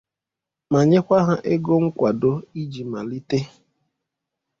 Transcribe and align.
ma 0.71 0.79
nyekwa 0.89 1.17
ha 1.27 1.35
ego 1.53 1.73
nkwàdo 1.85 2.31
iji 2.61 2.81
malite 2.91 3.39